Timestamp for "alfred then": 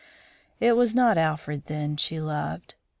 1.19-1.95